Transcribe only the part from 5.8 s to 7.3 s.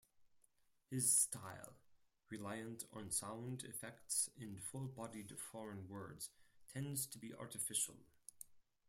words, tends to